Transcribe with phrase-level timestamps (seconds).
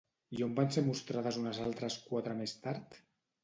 [0.37, 3.03] I on van ser mostrades unes altres quatre més tard?